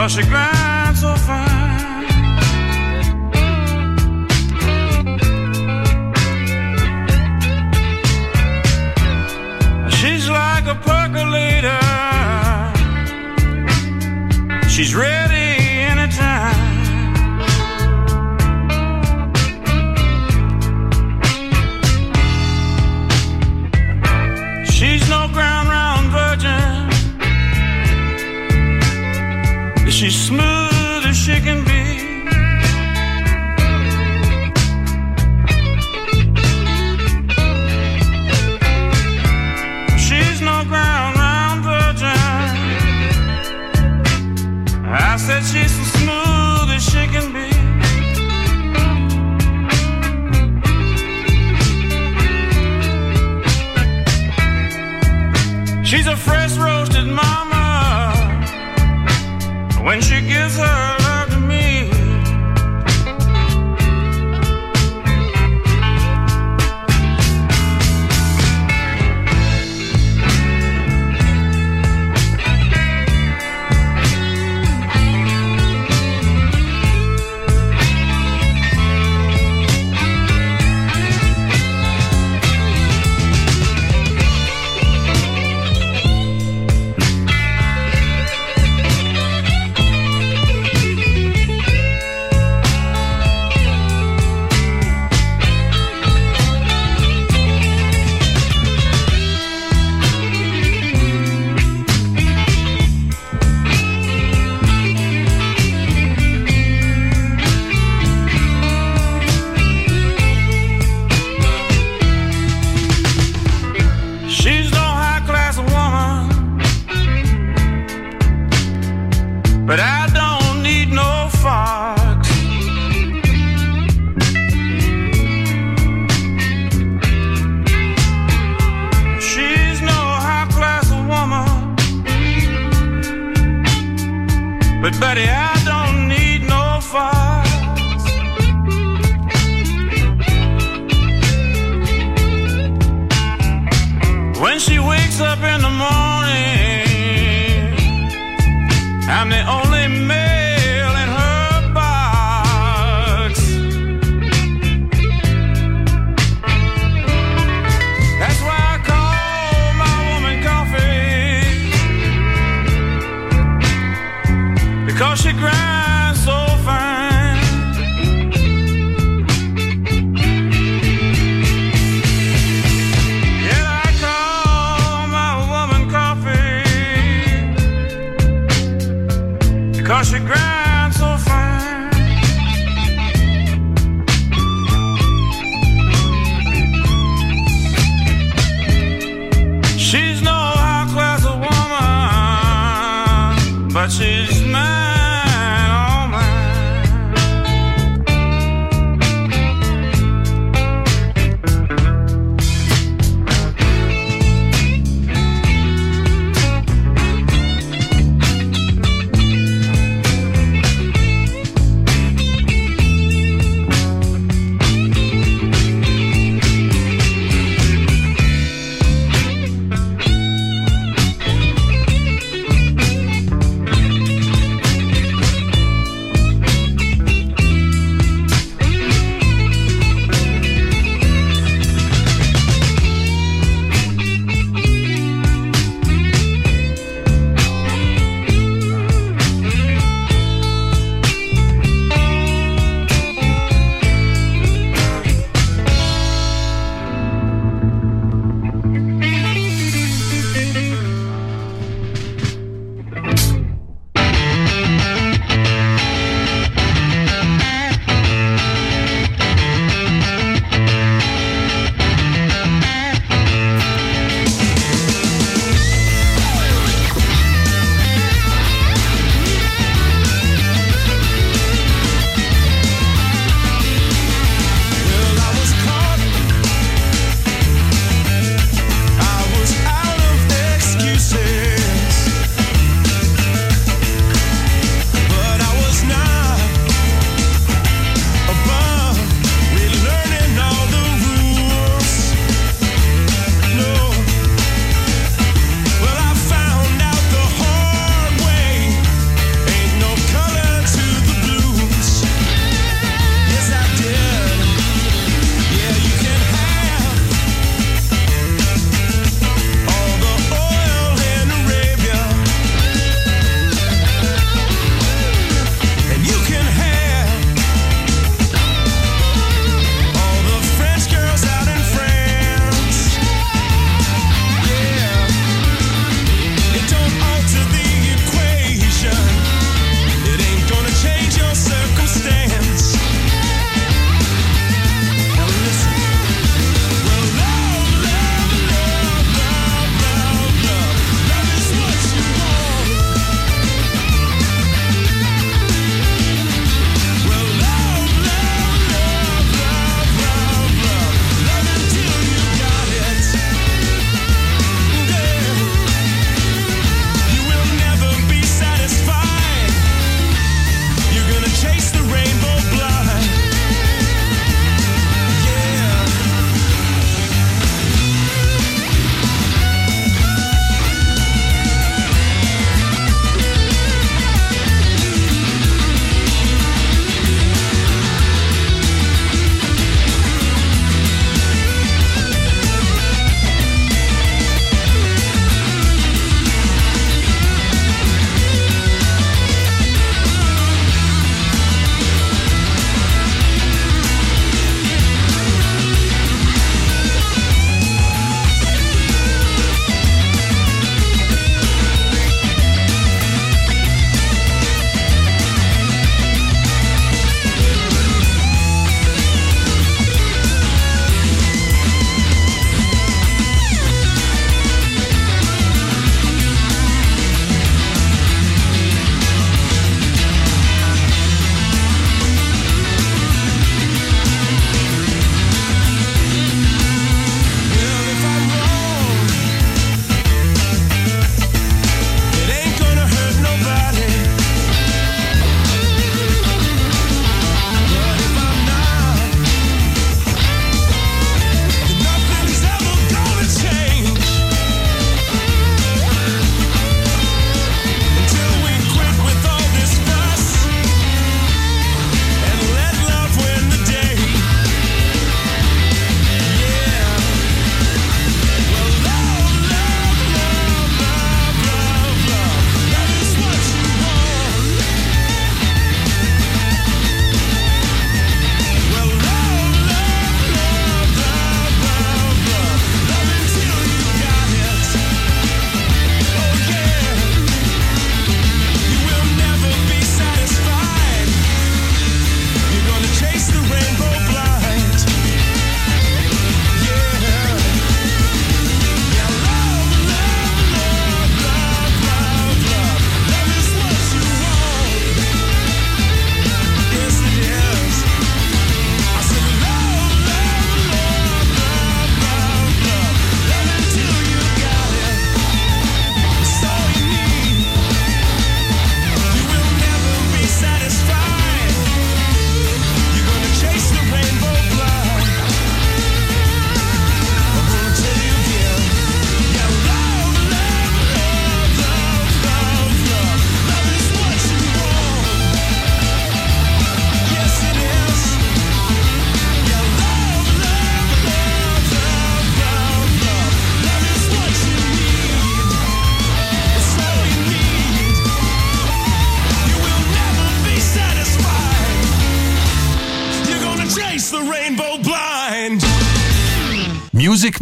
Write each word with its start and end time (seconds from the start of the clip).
Cause 0.00 0.12
she 0.14 0.22
grinds 0.22 1.00
so 1.02 1.14
fine. 1.14 2.06
She's 9.90 10.30
like 10.30 10.66
a 10.74 10.76
percolator. 10.88 11.82
She's 14.70 14.94
ready 14.94 15.29
she 30.00 30.08
smooth. 30.08 30.49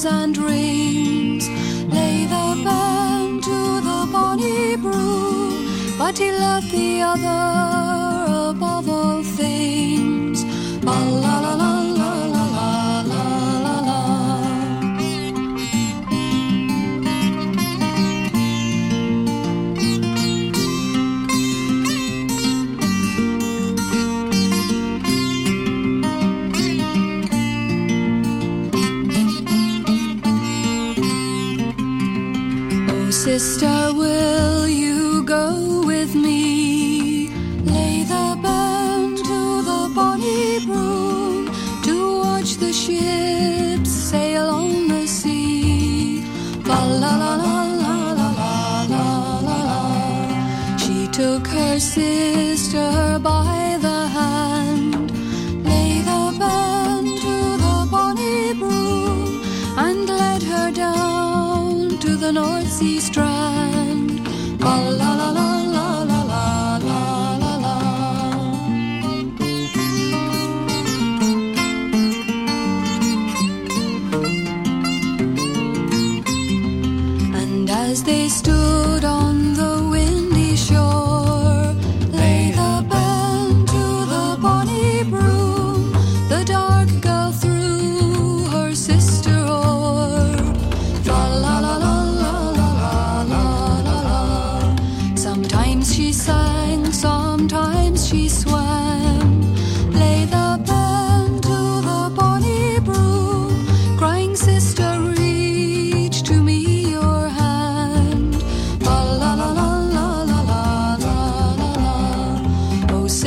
dreams 0.00 0.04
and 0.04 0.34
dreams. 0.34 1.48
Lay 1.92 2.24
the 2.24 2.62
band 2.64 3.42
to 3.42 3.80
the 3.80 4.08
bonny 4.10 4.76
brew, 4.76 5.98
but 5.98 6.18
he 6.18 6.32
loved 6.32 6.70
the 6.70 7.02
other. 7.02 7.79
just 33.40 33.69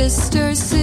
sister. 0.09 0.82